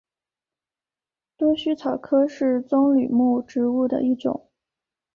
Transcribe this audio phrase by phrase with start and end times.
[1.37, 4.47] 多须草科是棕榈目植物的一科。